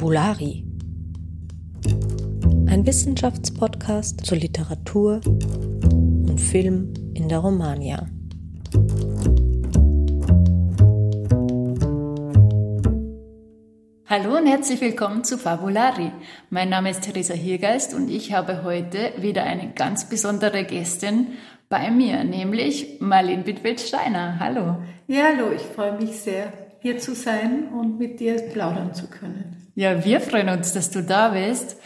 [0.00, 0.64] Fabulari.
[2.66, 8.08] Ein Wissenschaftspodcast zur Literatur und Film in der Romagna.
[14.06, 16.12] Hallo und herzlich willkommen zu Fabulari.
[16.48, 21.26] Mein Name ist Theresa Hiergeist und ich habe heute wieder eine ganz besondere Gästin
[21.68, 24.40] bei mir, nämlich Marlene Wittwelt-Steiner.
[24.40, 24.78] Hallo.
[25.08, 29.59] Ja, hallo, ich freue mich sehr, hier zu sein und mit dir plaudern zu können.
[29.80, 31.78] Ja, wir freuen uns, dass du da bist.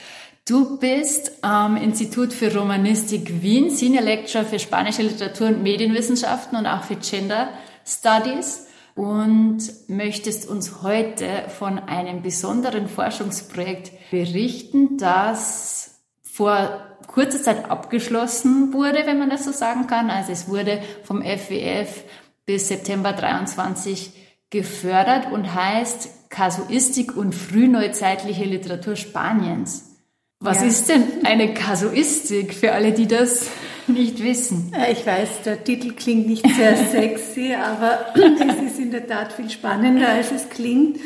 [0.48, 6.66] Du bist am Institut für Romanistik Wien, Senior Lecturer für spanische Literatur und Medienwissenschaften und
[6.66, 7.50] auch für Gender
[7.86, 18.72] Studies und möchtest uns heute von einem besonderen Forschungsprojekt berichten, das vor kurzer Zeit abgeschlossen
[18.72, 20.10] wurde, wenn man das so sagen kann.
[20.10, 22.02] Also es wurde vom FWF
[22.44, 24.10] bis September 23
[24.50, 29.94] gefördert und heißt Kasuistik und frühneuzeitliche Literatur Spaniens.
[30.40, 30.66] Was ja.
[30.66, 33.48] ist denn eine Kasuistik für alle, die das
[33.86, 34.72] nicht wissen?
[34.76, 39.32] Äh, ich weiß, der Titel klingt nicht sehr sexy, aber es ist in der Tat
[39.32, 40.98] viel spannender, als es klingt.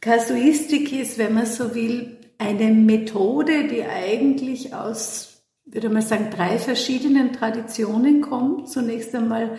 [0.00, 6.58] Kasuistik ist, wenn man so will, eine Methode, die eigentlich aus, würde man sagen, drei
[6.58, 8.70] verschiedenen Traditionen kommt.
[8.70, 9.58] Zunächst einmal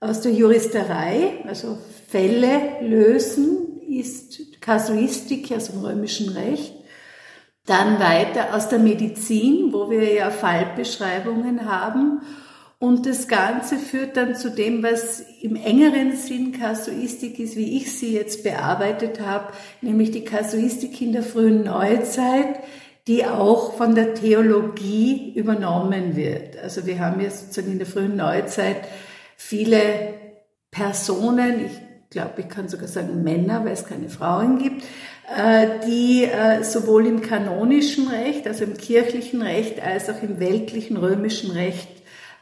[0.00, 6.74] aus der Juristerei, also Fälle lösen ist Kasuistik aus dem römischen Recht.
[7.66, 12.22] Dann weiter aus der Medizin, wo wir ja Fallbeschreibungen haben.
[12.78, 17.92] Und das Ganze führt dann zu dem, was im engeren Sinn Kasuistik ist, wie ich
[17.92, 22.60] sie jetzt bearbeitet habe, nämlich die Kasuistik in der frühen Neuzeit,
[23.06, 26.56] die auch von der Theologie übernommen wird.
[26.56, 28.78] Also wir haben ja sozusagen in der frühen Neuzeit
[29.36, 30.14] viele
[30.70, 34.82] Personen, ich glaube, ich kann sogar sagen Männer, weil es keine Frauen gibt,
[35.36, 40.96] äh, die äh, sowohl im kanonischen Recht, also im kirchlichen Recht, als auch im weltlichen
[40.96, 41.88] römischen Recht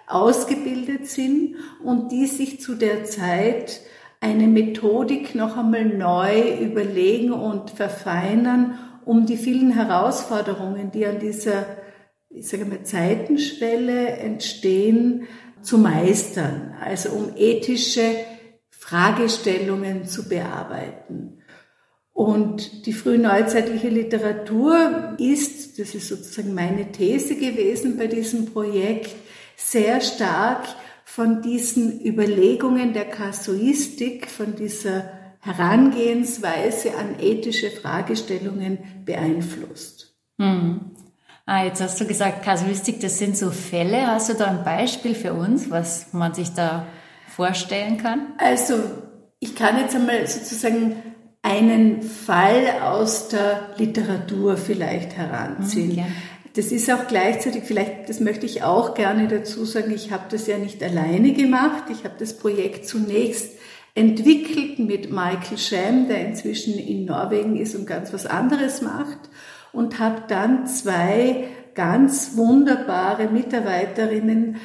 [0.06, 3.80] ausgebildet sind und die sich zu der Zeit
[4.20, 11.66] eine Methodik noch einmal neu überlegen und verfeinern, um die vielen Herausforderungen, die an dieser,
[12.30, 15.24] ich sage mal, Zeitenschwelle entstehen,
[15.60, 16.74] zu meistern.
[16.82, 18.14] Also um ethische
[18.88, 21.43] Fragestellungen zu bearbeiten.
[22.12, 29.15] Und die frühneuzeitliche Literatur ist, das ist sozusagen meine These gewesen bei diesem Projekt,
[29.56, 30.66] sehr stark
[31.04, 35.05] von diesen Überlegungen der Kasuistik, von dieser
[35.41, 40.16] Herangehensweise an ethische Fragestellungen beeinflusst.
[40.38, 40.93] Hm.
[41.44, 44.06] Ah, jetzt hast du gesagt, Kasuistik, das sind so Fälle.
[44.06, 46.87] Hast du da ein Beispiel für uns, was man sich da
[47.38, 48.32] vorstellen kann?
[48.37, 48.75] Also,
[49.38, 50.97] ich kann jetzt einmal sozusagen
[51.41, 56.04] einen Fall aus der Literatur vielleicht heranziehen.
[56.04, 56.12] Mhm,
[56.54, 60.49] das ist auch gleichzeitig, vielleicht, das möchte ich auch gerne dazu sagen, ich habe das
[60.49, 61.84] ja nicht alleine gemacht.
[61.91, 63.56] Ich habe das Projekt zunächst
[63.94, 69.31] entwickelt mit Michael Scham, der inzwischen in Norwegen ist und ganz was anderes macht
[69.72, 71.44] und habe dann zwei
[71.76, 74.56] ganz wunderbare Mitarbeiterinnen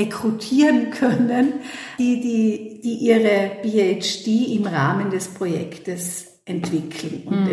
[0.00, 1.54] rekrutieren können,
[1.98, 7.50] die, die, die ihre PhD im Rahmen des Projektes entwickeln und mhm.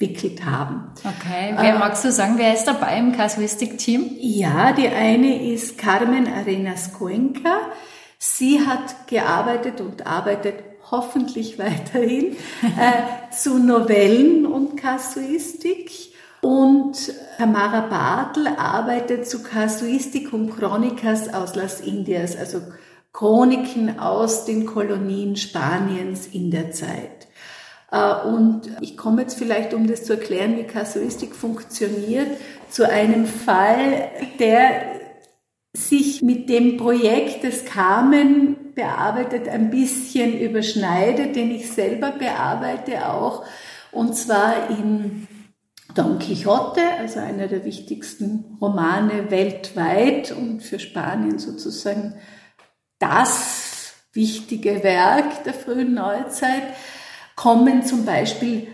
[0.00, 0.92] entwickelt haben.
[1.00, 4.16] Okay, wer äh, magst du sagen, wer ist dabei im Casuistic-Team?
[4.20, 7.58] Ja, die eine ist Carmen Arenas Cuenca.
[8.18, 10.54] Sie hat gearbeitet und arbeitet
[10.90, 15.90] hoffentlich weiterhin äh, zu Novellen und Kasuistik.
[16.40, 22.60] Und Tamara Bartel arbeitet zu Kasuistik und Chronikas aus Las Indias, also
[23.12, 27.26] Chroniken aus den Kolonien Spaniens in der Zeit.
[27.90, 32.28] Äh, und ich komme jetzt vielleicht, um das zu erklären, wie Kasuistik funktioniert,
[32.70, 34.98] zu einem Fall, der
[35.72, 43.44] sich mit dem Projekt, das Carmen bearbeitet, ein bisschen überschneidet, den ich selber bearbeite auch,
[43.90, 45.26] und zwar in
[45.98, 52.14] Don Quixote, also einer der wichtigsten Romane weltweit und für Spanien sozusagen
[53.00, 56.62] das wichtige Werk der frühen Neuzeit,
[57.34, 58.68] kommen zum Beispiel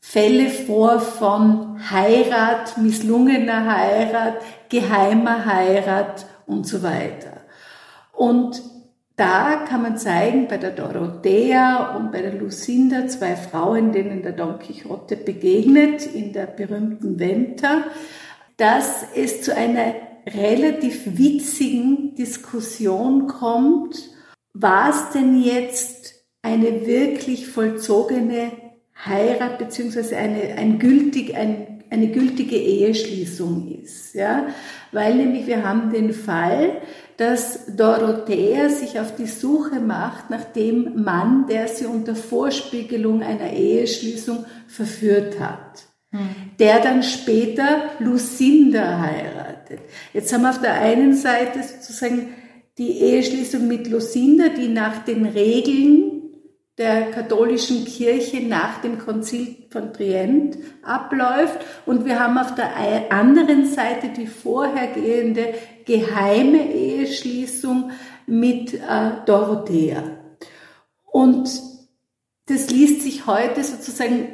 [0.00, 4.38] Fälle vor von Heirat, misslungener Heirat,
[4.68, 7.42] geheimer Heirat und so weiter.
[8.12, 8.60] Und
[9.16, 14.32] da kann man zeigen, bei der Dorothea und bei der Lucinda, zwei Frauen, denen der
[14.32, 17.84] Don Quixote begegnet, in der berühmten Venta,
[18.56, 19.94] dass es zu einer
[20.26, 24.10] relativ witzigen Diskussion kommt,
[24.52, 28.52] war es denn jetzt eine wirklich vollzogene
[29.04, 34.14] Heirat beziehungsweise eine, ein gültig, ein, eine gültige Eheschließung ist.
[34.14, 34.46] Ja?
[34.92, 36.82] Weil nämlich wir haben den Fall,
[37.16, 43.52] dass Dorothea sich auf die Suche macht nach dem Mann, der sie unter Vorspiegelung einer
[43.52, 45.84] Eheschließung verführt hat.
[46.10, 46.28] Hm.
[46.58, 49.80] Der dann später Lucinda heiratet.
[50.12, 52.34] Jetzt haben wir auf der einen Seite sozusagen
[52.76, 56.13] die Eheschließung mit Lucinda, die nach den Regeln
[56.78, 61.58] der katholischen Kirche nach dem Konzil von Trient abläuft.
[61.86, 65.54] Und wir haben auf der anderen Seite die vorhergehende
[65.84, 67.92] geheime Eheschließung
[68.26, 68.78] mit äh,
[69.26, 70.02] Dorothea.
[71.04, 71.48] Und
[72.46, 74.28] das liest sich heute sozusagen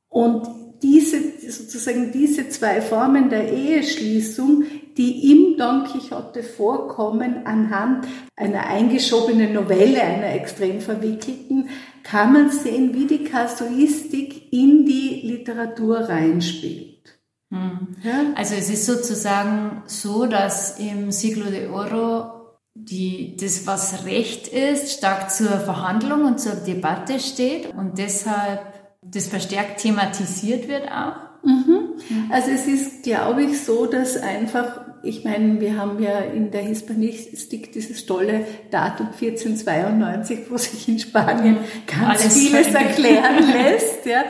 [0.10, 0.48] Und
[0.82, 1.18] diese,
[1.50, 4.64] sozusagen diese zwei Formen der Eheschließung,
[4.98, 11.70] die im Don Quixote vorkommen, anhand einer eingeschobenen Novelle, einer extrem verwickelten,
[12.04, 17.20] kann man sehen, wie die Kasuistik in die Literatur reinspielt.
[17.52, 17.96] Hm.
[18.36, 22.39] Also es ist sozusagen so, dass im Siglo de Oro
[22.86, 28.62] die, das, was Recht ist, stark zur Verhandlung und zur Debatte steht und deshalb
[29.02, 31.30] das verstärkt thematisiert wird auch?
[31.44, 31.94] Mhm.
[32.30, 36.62] Also es ist, glaube ich, so, dass einfach, ich meine, wir haben ja in der
[36.62, 44.06] Hispanistik dieses tolle Datum 1492, wo sich in Spanien ganz Alles vieles erklären lässt.
[44.06, 44.24] Ja.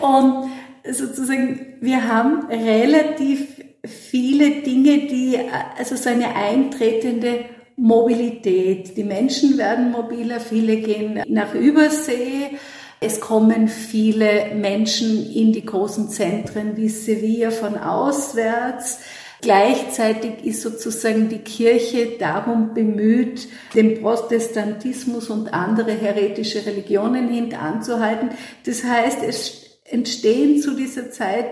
[0.00, 0.50] Und
[0.90, 3.46] sozusagen, wir haben relativ
[3.84, 5.38] viele Dinge, die,
[5.78, 7.44] also so eine eintretende
[7.76, 8.96] Mobilität.
[8.96, 12.58] Die Menschen werden mobiler, viele gehen nach Übersee.
[13.00, 19.00] Es kommen viele Menschen in die großen Zentren wie Sevilla von auswärts.
[19.40, 28.30] Gleichzeitig ist sozusagen die Kirche darum bemüht, den Protestantismus und andere heretische Religionen hintanzuhalten.
[28.64, 31.46] Das heißt, es entstehen zu dieser Zeit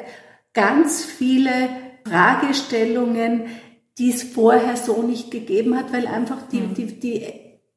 [0.54, 1.68] ganz viele
[2.08, 3.46] Fragestellungen,
[4.00, 6.74] die es vorher so nicht gegeben hat, weil einfach die, mhm.
[6.74, 7.26] die, die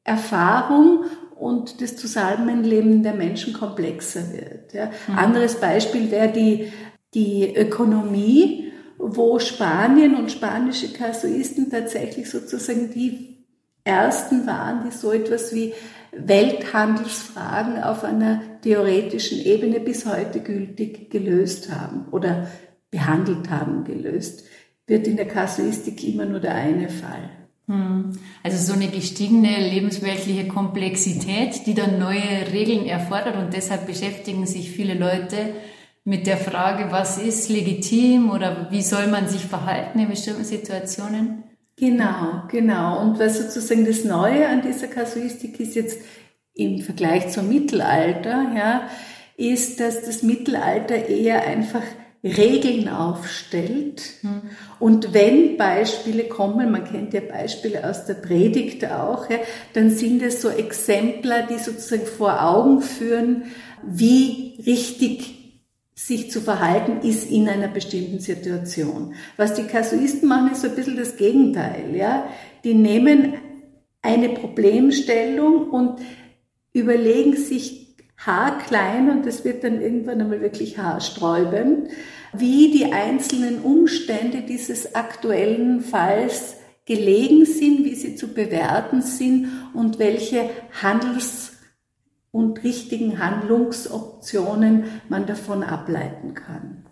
[0.04, 1.04] Erfahrung
[1.38, 4.72] und das Zusammenleben der Menschen komplexer wird.
[4.72, 4.90] Ja.
[5.06, 5.18] Mhm.
[5.18, 6.72] Anderes Beispiel wäre die,
[7.12, 13.44] die Ökonomie, wo Spanien und spanische Kasuisten tatsächlich sozusagen die
[13.84, 15.74] ersten waren, die so etwas wie
[16.12, 22.48] Welthandelsfragen auf einer theoretischen Ebene bis heute gültig gelöst haben oder
[22.90, 24.44] behandelt haben, gelöst
[24.86, 27.30] wird in der Kasuistik immer nur der eine Fall.
[27.66, 28.12] Hm.
[28.42, 34.70] Also so eine gestiegene lebensweltliche Komplexität, die dann neue Regeln erfordert und deshalb beschäftigen sich
[34.70, 35.54] viele Leute
[36.04, 41.44] mit der Frage, was ist legitim oder wie soll man sich verhalten in bestimmten Situationen?
[41.76, 43.00] Genau, genau.
[43.00, 45.98] Und was sozusagen das Neue an dieser Kasuistik ist jetzt
[46.54, 48.88] im Vergleich zum Mittelalter, ja,
[49.36, 51.82] ist, dass das Mittelalter eher einfach
[52.24, 54.14] Regeln aufstellt.
[54.78, 59.36] Und wenn Beispiele kommen, man kennt ja Beispiele aus der Predigt auch, ja,
[59.74, 63.44] dann sind es so Exemplar, die sozusagen vor Augen führen,
[63.82, 65.34] wie richtig
[65.94, 69.14] sich zu verhalten ist in einer bestimmten Situation.
[69.36, 71.94] Was die Kasuisten machen, ist so ein bisschen das Gegenteil.
[71.94, 72.26] Ja?
[72.64, 73.34] Die nehmen
[74.02, 76.00] eine Problemstellung und
[76.72, 77.83] überlegen sich
[78.16, 81.90] haarklein und das wird dann irgendwann einmal wirklich haarsträubend,
[82.32, 86.56] wie die einzelnen Umstände dieses aktuellen Falls
[86.86, 90.50] gelegen sind, wie sie zu bewerten sind und welche
[90.82, 91.52] Handels-
[92.30, 96.84] und richtigen Handlungsoptionen man davon ableiten kann.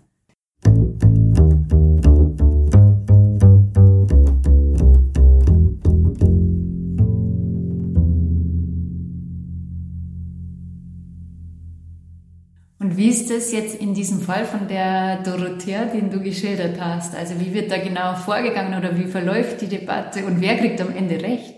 [13.03, 17.17] Wie ist das jetzt in diesem Fall von der Dorothea, den du geschildert hast?
[17.17, 20.95] Also wie wird da genau vorgegangen oder wie verläuft die Debatte und wer kriegt am
[20.95, 21.57] Ende recht?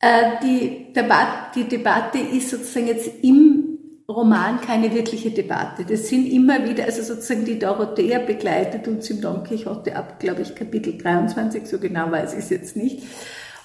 [0.00, 3.78] Äh, die, Debatte, die Debatte ist sozusagen jetzt im
[4.08, 5.84] Roman keine wirkliche Debatte.
[5.84, 10.42] Das sind immer wieder, also sozusagen die Dorothea begleitet uns im Don Quixote ab, glaube
[10.42, 13.04] ich, Kapitel 23, so genau weiß ich es jetzt nicht,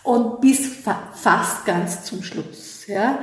[0.04, 2.86] und bis fa fast ganz zum Schluss.
[2.86, 3.18] Ja.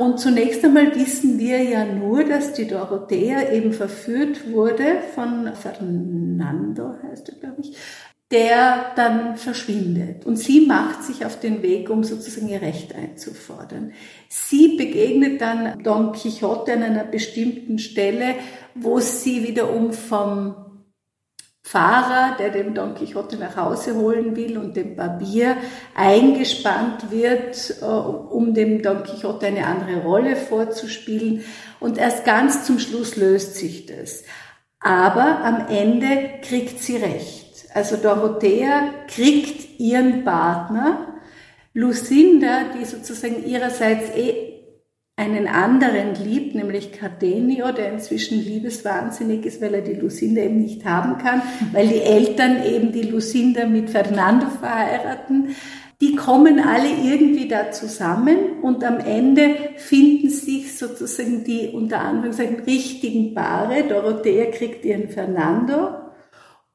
[0.00, 6.94] Und zunächst einmal wissen wir ja nur, dass die Dorothea eben verführt wurde von Fernando,
[7.02, 7.76] heißt er, glaube ich,
[8.30, 10.24] der dann verschwindet.
[10.24, 13.92] Und sie macht sich auf den Weg, um sozusagen ihr Recht einzufordern.
[14.30, 18.36] Sie begegnet dann Don Quixote an einer bestimmten Stelle,
[18.74, 20.54] wo sie wiederum vom
[21.70, 25.56] Fahrer, der den Don Quixote nach Hause holen will und dem Barbier
[25.94, 31.44] eingespannt wird, äh, um dem Don Quixote eine andere Rolle vorzuspielen.
[31.78, 34.24] Und erst ganz zum Schluss löst sich das.
[34.80, 37.66] Aber am Ende kriegt sie recht.
[37.72, 41.20] Also Dorothea kriegt ihren Partner.
[41.72, 44.49] Lucinda, die sozusagen ihrerseits eh
[45.20, 50.86] einen anderen liebt, nämlich Cardenio, der inzwischen liebeswahnsinnig ist, weil er die Lucinda eben nicht
[50.86, 55.54] haben kann, weil die Eltern eben die Lucinda mit Fernando verheiraten.
[56.00, 62.60] Die kommen alle irgendwie da zusammen und am Ende finden sich sozusagen die unter Anführungszeichen
[62.60, 63.84] richtigen Paare.
[63.86, 65.98] Dorothea kriegt ihren Fernando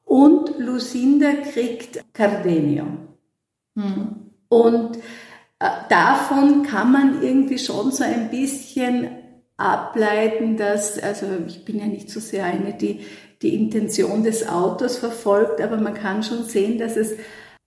[0.04, 2.84] und Lucinda kriegt Cardenio.
[3.74, 4.30] Hm.
[4.48, 4.98] Und
[5.58, 9.08] davon kann man irgendwie schon so ein bisschen
[9.56, 13.00] ableiten, dass, also ich bin ja nicht so sehr eine, die
[13.42, 17.12] die Intention des Autors verfolgt, aber man kann schon sehen, dass es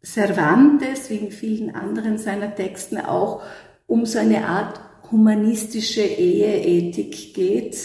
[0.04, 3.44] Cervantes, wie in vielen anderen seiner Texten auch,
[3.86, 4.80] um so eine Art
[5.12, 7.78] humanistische Eheethik geht,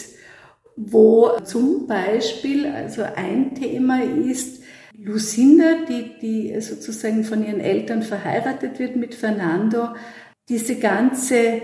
[0.75, 4.63] wo zum Beispiel, also ein Thema ist,
[5.05, 9.89] Lucinda, die, die sozusagen von ihren Eltern verheiratet wird mit Fernando,
[10.49, 11.61] diese ganze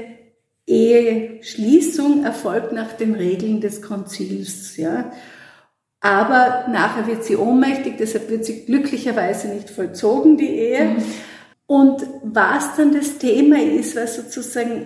[0.67, 5.11] Eheschließung erfolgt nach den Regeln des Konzils, ja.
[5.99, 10.85] Aber nachher wird sie ohnmächtig, deshalb wird sie glücklicherweise nicht vollzogen, die Ehe.
[10.85, 11.03] Mhm.
[11.65, 14.85] Und was dann das Thema ist, was sozusagen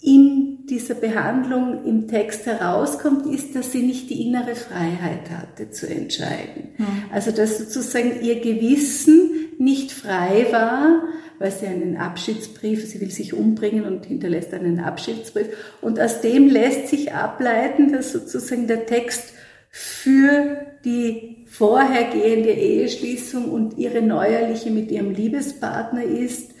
[0.00, 5.88] in dieser Behandlung im Text herauskommt, ist, dass sie nicht die innere Freiheit hatte zu
[5.88, 6.70] entscheiden.
[6.76, 6.86] Mhm.
[7.12, 11.02] Also dass sozusagen ihr Gewissen nicht frei war,
[11.38, 15.48] weil sie einen Abschiedsbrief, sie will sich umbringen und hinterlässt einen Abschiedsbrief.
[15.80, 19.32] Und aus dem lässt sich ableiten, dass sozusagen der Text
[19.70, 26.52] für die vorhergehende Eheschließung und ihre neuerliche mit ihrem Liebespartner ist,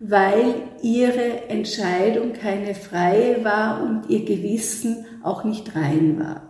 [0.00, 6.42] weil ihre Entscheidung keine freie war und ihr Gewissen auch nicht rein war.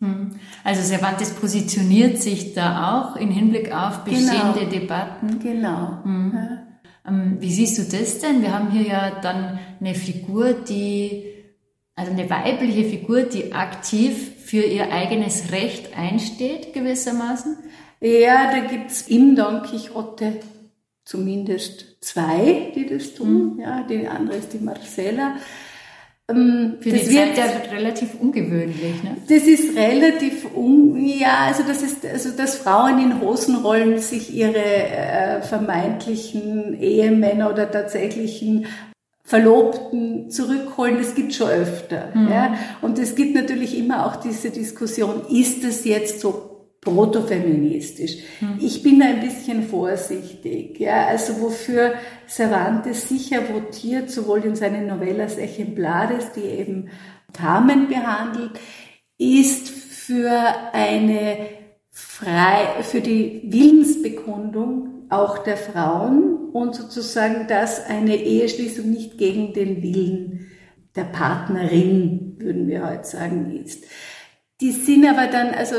[0.00, 0.32] Hm.
[0.64, 4.70] Also Cervantes positioniert sich da auch in Hinblick auf bestehende genau.
[4.70, 5.38] Debatten.
[5.38, 6.02] Genau.
[6.02, 6.32] Hm.
[6.34, 6.66] Ja.
[7.08, 8.42] Ähm, wie siehst du das denn?
[8.42, 11.24] Wir haben hier ja dann eine Figur, die,
[11.94, 17.56] also eine weibliche Figur, die aktiv für ihr eigenes Recht einsteht, gewissermaßen.
[18.00, 20.40] Ja, da gibt's im Don Quixote
[21.06, 23.54] zumindest zwei, die das tun.
[23.54, 23.60] Mhm.
[23.60, 25.36] Ja, die andere ist die Marcella.
[26.28, 29.16] Ähm, Für das die Zeit ja relativ ungewöhnlich, ne?
[29.28, 34.56] Das ist relativ un, ja, also das ist, also dass Frauen in Hosenrollen sich ihre
[34.56, 38.66] äh, vermeintlichen Ehemänner oder tatsächlichen
[39.22, 42.10] Verlobten zurückholen, das gibt schon öfter.
[42.14, 42.28] Mhm.
[42.28, 42.58] Ja?
[42.82, 46.55] Und es gibt natürlich immer auch diese Diskussion, ist das jetzt so
[46.86, 48.18] protofeministisch.
[48.38, 48.58] Hm.
[48.60, 50.78] Ich bin da ein bisschen vorsichtig.
[50.78, 51.94] Ja, also wofür
[52.28, 56.88] Cervantes sicher votiert, sowohl in seinen Novellas Exemplares, die eben
[57.32, 58.52] Carmen behandelt,
[59.18, 60.30] ist für
[60.72, 61.38] eine
[61.90, 69.82] frei, für die Willensbekundung auch der Frauen und sozusagen, dass eine Eheschließung nicht gegen den
[69.82, 70.50] Willen
[70.94, 73.84] der Partnerin, würden wir heute sagen, ist.
[74.60, 75.76] Die sind aber dann, also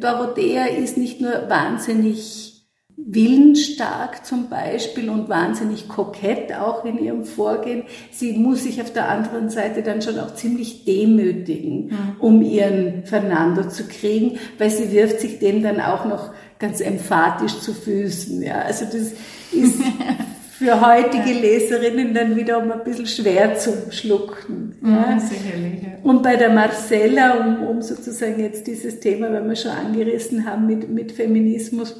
[0.00, 2.48] Dorothea ist nicht nur wahnsinnig
[2.96, 7.84] willensstark zum Beispiel und wahnsinnig kokett auch in ihrem Vorgehen.
[8.10, 12.16] Sie muss sich auf der anderen Seite dann schon auch ziemlich demütigen, mhm.
[12.18, 17.60] um ihren Fernando zu kriegen, weil sie wirft sich dem dann auch noch ganz emphatisch
[17.60, 18.42] zu Füßen.
[18.42, 19.12] Ja, also das
[19.52, 19.80] ist
[20.58, 24.76] für heutige Leserinnen dann wiederum ein bisschen schwer zu schlucken.
[24.82, 24.88] Ja.
[24.88, 25.82] Mhm, sicherlich.
[25.82, 25.88] Ja.
[26.02, 30.66] Und bei der Marcella, um, um sozusagen jetzt dieses Thema, wenn wir schon angerissen haben,
[30.66, 31.94] mit, mit Feminismus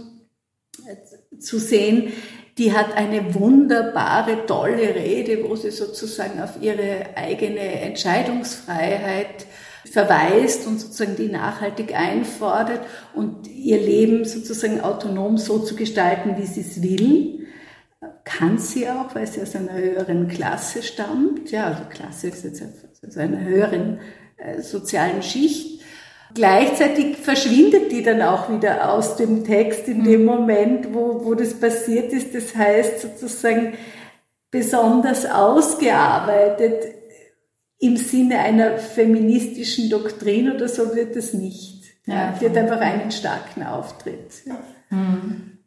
[0.89, 2.13] äh, zu sehen,
[2.59, 9.47] die hat eine wunderbare, tolle Rede, wo sie sozusagen auf ihre eigene Entscheidungsfreiheit
[9.89, 12.81] verweist und sozusagen die nachhaltig einfordert
[13.15, 17.39] und ihr Leben sozusagen autonom so zu gestalten, wie sie es will
[18.29, 21.51] kann sie auch, weil sie aus einer höheren Klasse stammt.
[21.51, 22.63] Ja, also Klasse ist jetzt
[23.07, 24.01] aus einer höheren
[24.37, 25.81] äh, sozialen Schicht.
[26.35, 30.27] Gleichzeitig verschwindet die dann auch wieder aus dem Text in dem mhm.
[30.27, 32.35] Moment, wo, wo das passiert ist.
[32.35, 33.73] Das heißt sozusagen
[34.51, 36.95] besonders ausgearbeitet
[37.79, 41.85] im Sinne einer feministischen Doktrin oder so wird es nicht.
[42.07, 44.33] Ja, die hat einfach einen starken Auftritt.
[44.45, 44.59] Ja.
[44.91, 45.58] Mhm.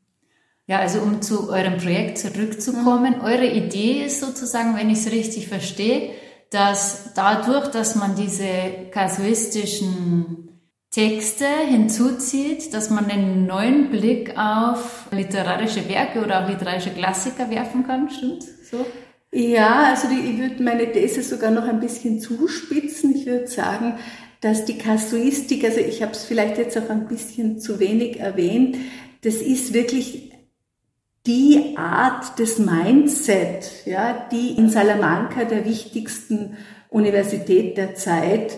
[0.67, 3.23] Ja, also um zu eurem Projekt zurückzukommen, mhm.
[3.23, 6.11] eure Idee ist sozusagen, wenn ich es richtig verstehe,
[6.49, 8.45] dass dadurch, dass man diese
[8.91, 10.59] kasuistischen
[10.91, 17.87] Texte hinzuzieht, dass man einen neuen Blick auf literarische Werke oder auch literarische Klassiker werfen
[17.87, 18.85] kann, stimmt so?
[19.33, 23.15] Ja, also die, ich würde meine These sogar noch ein bisschen zuspitzen.
[23.15, 23.97] Ich würde sagen,
[24.41, 28.75] dass die Kasuistik, also ich habe es vielleicht jetzt auch ein bisschen zu wenig erwähnt,
[29.23, 30.30] das ist wirklich
[31.25, 36.57] die Art des Mindset, ja, die in Salamanca, der wichtigsten
[36.89, 38.57] Universität der Zeit,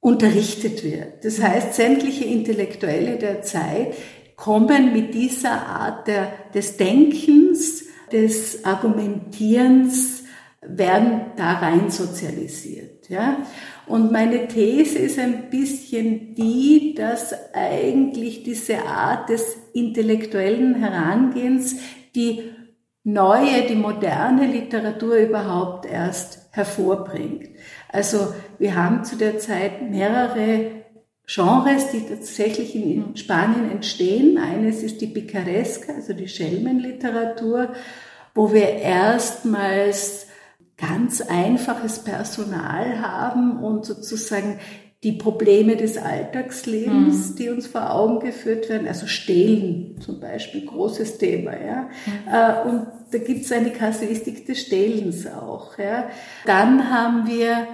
[0.00, 1.24] unterrichtet wird.
[1.24, 3.94] Das heißt, sämtliche Intellektuelle der Zeit
[4.36, 10.24] kommen mit dieser Art der, des Denkens, des Argumentierens,
[10.60, 13.08] werden da rein sozialisiert.
[13.08, 13.38] Ja?
[13.86, 21.76] Und meine These ist ein bisschen die, dass eigentlich diese Art des intellektuellen Herangehens
[22.14, 22.52] die
[23.02, 27.50] neue, die moderne Literatur überhaupt erst hervorbringt.
[27.88, 30.84] Also wir haben zu der Zeit mehrere
[31.26, 34.38] Genres, die tatsächlich in Spanien entstehen.
[34.38, 37.72] Eines ist die Picaresca, also die Schelmenliteratur,
[38.34, 40.26] wo wir erstmals
[40.76, 44.58] ganz einfaches Personal haben und sozusagen
[45.04, 47.36] die Probleme des Alltagslebens, mhm.
[47.36, 51.88] die uns vor Augen geführt werden, also Stehlen zum Beispiel, großes Thema, ja.
[52.06, 52.70] Mhm.
[52.70, 56.08] Und da gibt es eine Kasuistik des Stehlens auch, ja.
[56.46, 57.66] Dann haben wir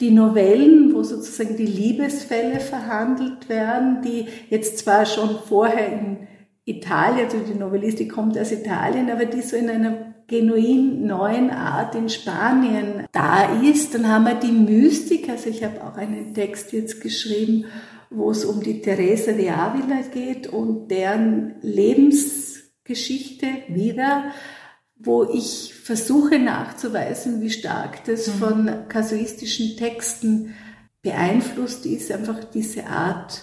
[0.00, 6.28] die Novellen, wo sozusagen die Liebesfälle verhandelt werden, die jetzt zwar schon vorher in
[6.64, 11.94] Italien, also die Novellistik kommt aus Italien, aber die so in einer genuin neuen Art
[11.94, 13.94] in Spanien da ist.
[13.94, 17.64] Dann haben wir die Mystik, also ich habe auch einen Text jetzt geschrieben,
[18.10, 24.32] wo es um die Teresa de Avila geht und deren Lebensgeschichte wieder,
[24.96, 28.32] wo ich versuche nachzuweisen, wie stark das mhm.
[28.32, 30.54] von kasuistischen Texten
[31.02, 33.42] beeinflusst ist, einfach diese Art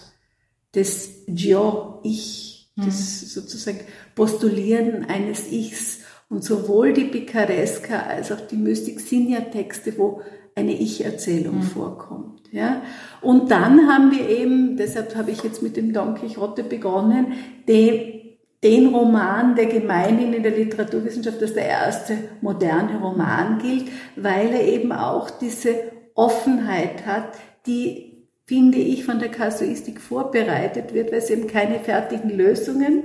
[0.76, 2.86] des Yo, Ich, mhm.
[2.86, 3.80] das sozusagen
[4.14, 10.22] Postulieren eines Ichs und sowohl die Picaresca als auch die Mystik sind ja Texte, wo
[10.56, 11.64] eine Ich-Erzählung mhm.
[11.64, 12.42] vorkommt.
[12.52, 12.82] Ja?
[13.22, 17.34] Und dann haben wir eben, deshalb habe ich jetzt mit dem Don Quixote begonnen,
[17.68, 24.54] den, den Roman, der gemeinhin in der Literaturwissenschaft als der erste moderne Roman gilt, weil
[24.54, 25.76] er eben auch diese
[26.16, 27.34] Offenheit hat,
[27.68, 33.04] die, finde ich, von der Kasuistik vorbereitet wird, weil es eben keine fertigen Lösungen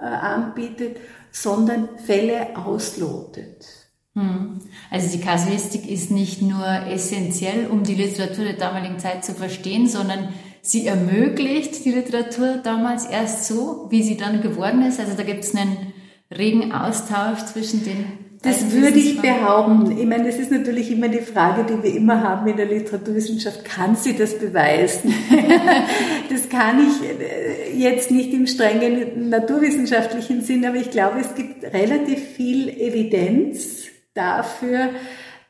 [0.00, 0.98] äh, anbietet,
[1.32, 3.66] sondern Fälle auslotet.
[4.14, 4.60] Hm.
[4.90, 9.86] Also die Kasuistik ist nicht nur essentiell, um die Literatur der damaligen Zeit zu verstehen,
[9.86, 10.30] sondern
[10.62, 14.98] sie ermöglicht die Literatur damals erst so, wie sie dann geworden ist.
[14.98, 15.92] Also da gibt es einen
[16.30, 19.98] regen Austausch zwischen den das würde ich behaupten.
[19.98, 23.66] Ich meine, das ist natürlich immer die Frage, die wir immer haben in der Literaturwissenschaft.
[23.66, 25.12] Kann sie das beweisen?
[26.30, 31.64] das kann ich äh, jetzt nicht im strengen naturwissenschaftlichen Sinn, aber ich glaube, es gibt
[31.64, 34.88] relativ viel Evidenz dafür,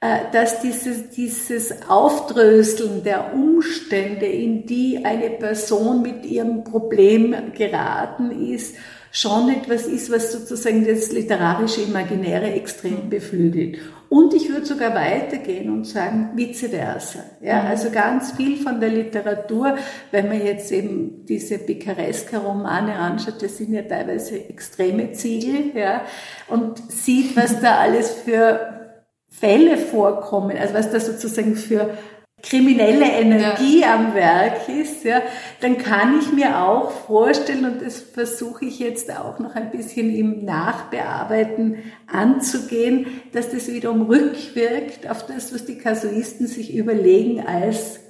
[0.01, 8.31] äh, dass dieses, dieses Aufdröseln der Umstände, in die eine Person mit ihrem Problem geraten
[8.53, 8.75] ist,
[9.13, 13.79] schon etwas ist, was sozusagen das literarische Imaginäre extrem beflügelt.
[14.09, 17.21] Und ich würde sogar weitergehen und sagen, vice versa.
[17.41, 17.69] Ja, mhm.
[17.69, 19.77] also ganz viel von der Literatur,
[20.11, 26.03] wenn man jetzt eben diese Picaresca-Romane anschaut, das sind ja teilweise extreme Ziegel, ja,
[26.49, 28.97] und sieht, was da alles für
[29.29, 31.97] Fälle vorkommen, also was da sozusagen für
[32.43, 33.95] kriminelle Energie ja.
[33.95, 35.23] am Werk ist, ja,
[35.61, 40.15] dann kann ich mir auch vorstellen, und das versuche ich jetzt auch noch ein bisschen
[40.15, 48.01] im Nachbearbeiten anzugehen, dass das wiederum rückwirkt auf das, was die Kasuisten sich überlegen als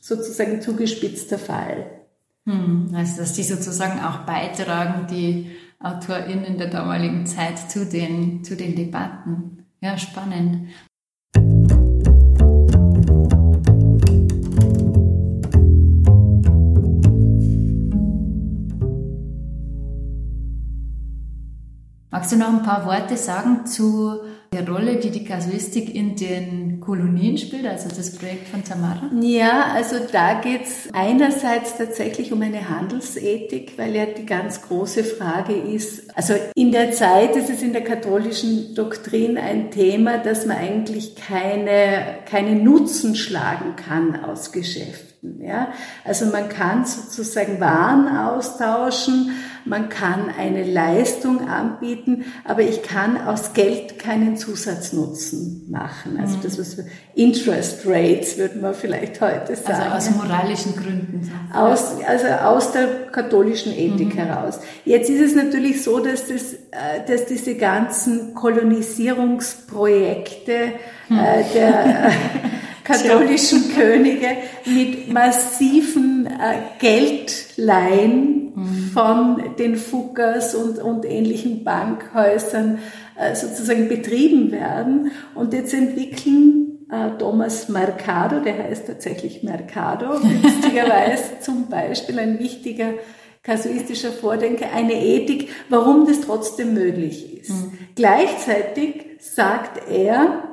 [0.00, 1.86] sozusagen zugespitzter Fall.
[2.46, 8.56] Hm, also dass die sozusagen auch beitragen, die AutorInnen der damaligen Zeit zu den, zu
[8.56, 9.66] den Debatten.
[9.80, 10.68] Ja, spannend.
[22.12, 24.20] Magst du noch ein paar Worte sagen zu
[24.52, 29.10] der Rolle, die die Kasuistik in den Kolonien spielt, also das Projekt von Tamara?
[29.22, 35.04] Ja, also da geht es einerseits tatsächlich um eine Handelsethik, weil ja die ganz große
[35.04, 40.44] Frage ist, also in der Zeit ist es in der katholischen Doktrin ein Thema, dass
[40.44, 44.52] man eigentlich keine, keine Nutzen schlagen kann aus
[45.22, 45.42] Geschäften.
[45.42, 45.72] Ja?
[46.04, 49.30] Also man kann sozusagen Waren austauschen,
[49.64, 56.18] man kann eine Leistung anbieten, aber ich kann aus Geld keinen Zusatznutzen machen.
[56.20, 59.92] Also das, was wir Interest Rates, würden wir vielleicht heute also sagen.
[59.92, 61.30] Also aus moralischen Gründen.
[61.54, 64.18] Aus, also aus der katholischen Ethik mhm.
[64.18, 64.58] heraus.
[64.84, 70.72] Jetzt ist es natürlich so, dass, das, äh, dass diese ganzen Kolonisierungsprojekte
[71.08, 71.18] mhm.
[71.18, 72.10] äh, der
[72.84, 74.28] katholischen Könige
[74.64, 78.90] mit massiven äh, Geldleihen mhm.
[78.92, 82.78] von den Fuggers und, und ähnlichen Bankhäusern
[83.18, 85.10] äh, sozusagen betrieben werden.
[85.34, 92.94] Und jetzt entwickeln äh, Thomas Mercado, der heißt tatsächlich Mercado, witzigerweise zum Beispiel ein wichtiger
[93.42, 97.50] kasuistischer Vordenker, eine Ethik, warum das trotzdem möglich ist.
[97.50, 97.78] Mhm.
[97.96, 100.51] Gleichzeitig sagt er,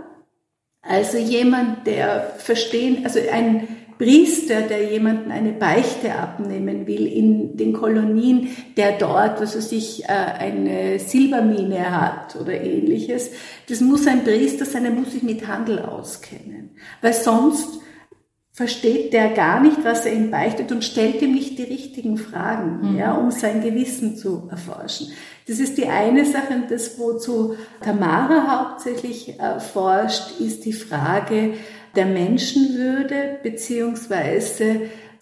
[0.81, 3.67] also jemand, der verstehen, also ein
[3.99, 10.05] Priester, der jemanden eine Beichte abnehmen will in den Kolonien, der dort, was weiß ich,
[10.05, 13.31] äh, eine Silbermine hat oder ähnliches,
[13.67, 16.71] das muss ein Priester sein, er muss sich mit Handel auskennen.
[17.01, 17.81] Weil sonst
[18.59, 22.91] versteht der gar nicht, was er ihm beichtet und stellt ihm nicht die richtigen Fragen,
[22.91, 22.97] mhm.
[22.97, 25.13] ja, um sein Gewissen zu erforschen.
[25.47, 26.55] Das ist die eine Sache.
[26.55, 31.53] Und das, wozu Tamara hauptsächlich äh, forscht, ist die Frage
[31.95, 34.81] der Menschenwürde beziehungsweise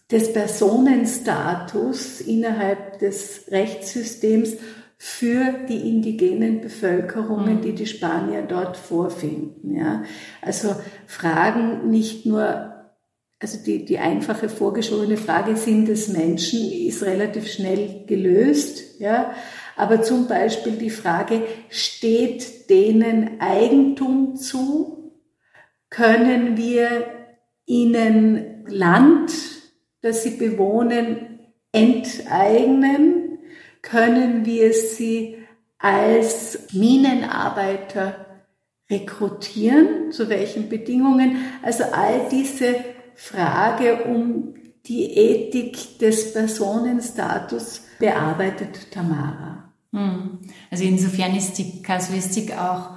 [0.10, 4.54] des Personenstatus innerhalb des Rechtssystems
[4.98, 7.62] für die indigenen Bevölkerungen, mhm.
[7.62, 9.76] die die Spanier dort vorfinden.
[9.76, 10.02] Ja.
[10.42, 12.77] Also Fragen nicht nur
[13.40, 19.34] also die, die einfache vorgeschobene Frage, sind es Menschen, ist relativ schnell gelöst, ja.
[19.76, 25.14] Aber zum Beispiel die Frage, steht denen Eigentum zu?
[25.92, 27.06] Können wir
[27.68, 29.32] ihnen Land,
[30.02, 31.40] das sie bewohnen,
[31.72, 33.38] enteignen?
[33.84, 35.38] Können wir sie
[35.78, 38.26] als Minenarbeiter
[38.90, 40.12] rekrutieren?
[40.12, 41.38] Zu welchen Bedingungen?
[41.62, 42.76] Also all diese
[43.18, 44.54] Frage um
[44.86, 49.74] die Ethik des Personenstatus bearbeitet Tamara.
[49.92, 50.40] Hm.
[50.72, 52.92] Also insofern ist die Kasuistik auch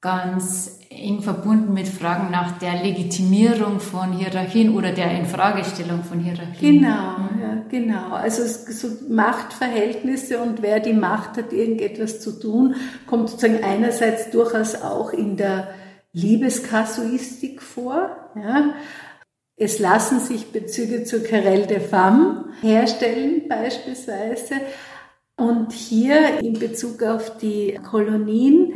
[0.00, 6.82] ganz eng verbunden mit Fragen nach der Legitimierung von Hierarchien oder der Infragestellung von Hierarchien.
[6.82, 7.40] Genau, mhm.
[7.40, 8.12] ja, genau.
[8.12, 14.80] Also so Machtverhältnisse und wer die Macht hat, irgendetwas zu tun, kommt sozusagen einerseits durchaus
[14.82, 15.68] auch in der
[16.12, 18.10] Liebeskasuistik vor.
[18.36, 18.74] Ja.
[19.56, 24.56] Es lassen sich Bezüge zur Querelle de Femme herstellen beispielsweise,
[25.36, 28.74] und hier in Bezug auf die Kolonien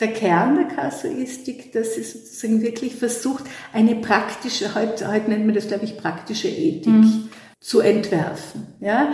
[0.00, 5.54] der Kern der Kasuistik, dass sie sozusagen wirklich versucht, eine praktische, heute, heute nennt man
[5.54, 7.28] das, glaube ich, praktische Ethik mhm.
[7.60, 8.68] zu entwerfen.
[8.80, 9.12] Ja?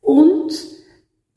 [0.00, 0.52] Und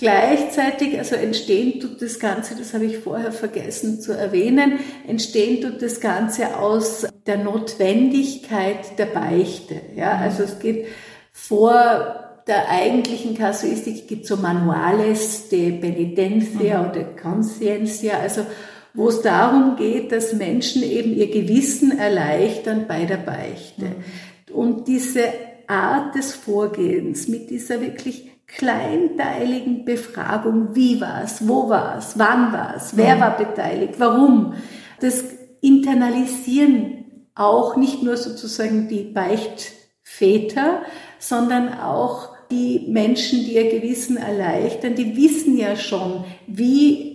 [0.03, 5.81] Gleichzeitig, also entstehen tut das Ganze, das habe ich vorher vergessen zu erwähnen, entstehen tut
[5.81, 9.75] das Ganze aus der Notwendigkeit der Beichte.
[9.95, 10.87] Ja, also es geht
[11.31, 16.89] vor der eigentlichen Kasuistik gibt so Manuales de Penitencia mhm.
[16.89, 18.45] oder Consciencia, also
[18.93, 23.85] wo es darum geht, dass Menschen eben ihr Gewissen erleichtern bei der Beichte.
[23.85, 24.53] Mhm.
[24.53, 25.23] Und diese
[25.67, 33.19] Art des Vorgehens mit dieser wirklich kleinteiligen Befragung, wie war's, wo war's, wann war's, wer
[33.19, 34.53] war beteiligt, warum,
[34.99, 35.23] das
[35.61, 40.83] internalisieren auch nicht nur sozusagen die Beichtväter,
[41.17, 47.13] sondern auch die Menschen, die ihr Gewissen erleichtern, die wissen ja schon, wie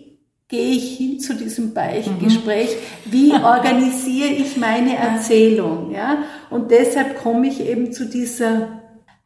[0.48, 2.70] gehe ich hin zu diesem Beichtgespräch,
[3.04, 3.12] mhm.
[3.12, 6.24] wie organisiere ich meine Erzählung, ja?
[6.50, 8.77] Und deshalb komme ich eben zu dieser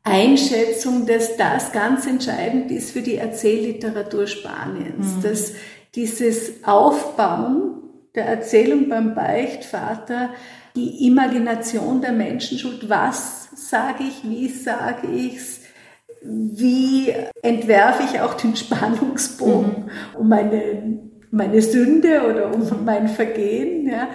[0.05, 5.23] Einschätzung, dass das ganz entscheidend ist für die Erzählliteratur Spaniens, mhm.
[5.23, 5.53] dass
[5.95, 7.83] dieses Aufbauen
[8.15, 10.31] der Erzählung beim Beichtvater
[10.75, 12.89] die Imagination der Menschen schult.
[12.89, 15.61] Was sage ich, wie sage ich's,
[16.23, 17.13] wie
[17.43, 20.17] entwerfe ich auch den Spannungsbogen mhm.
[20.19, 23.89] um meine, meine Sünde oder um mein Vergehen.
[23.89, 24.09] Ja.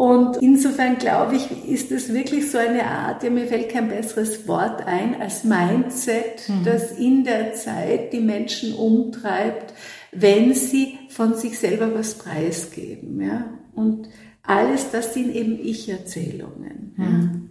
[0.00, 4.48] Und insofern glaube ich, ist es wirklich so eine Art, ja, mir fällt kein besseres
[4.48, 6.64] Wort ein, als Mindset, mhm.
[6.64, 9.74] das in der Zeit die Menschen umtreibt,
[10.10, 13.20] wenn sie von sich selber was preisgeben.
[13.20, 13.44] Ja?
[13.74, 14.08] Und
[14.42, 16.94] alles das sind eben Ich-Erzählungen.
[16.96, 17.50] Mhm.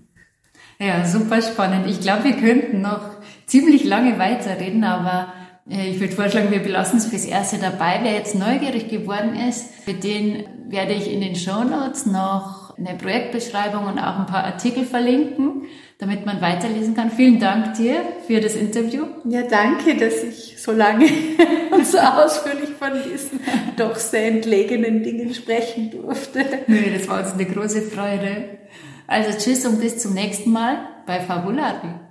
[0.79, 0.87] Ja.
[0.87, 1.85] ja, super spannend.
[1.85, 3.11] Ich glaube, wir könnten noch
[3.45, 5.33] ziemlich lange weiterreden, aber
[5.69, 7.99] ich würde vorschlagen, wir belassen es fürs Erste dabei.
[8.01, 12.97] Wer jetzt neugierig geworden ist, für den werde ich in den Show Notes noch eine
[12.97, 15.63] Projektbeschreibung und auch ein paar Artikel verlinken,
[15.99, 17.11] damit man weiterlesen kann.
[17.11, 19.05] Vielen Dank dir für das Interview.
[19.25, 21.05] Ja, danke, dass ich so lange
[21.71, 23.39] und so ausführlich von diesen
[23.75, 26.45] doch sehr entlegenen Dingen sprechen durfte.
[26.67, 28.57] Nö, das war uns eine große Freude.
[29.07, 32.08] Also tschüss und bis zum nächsten Mal bei Fabulari.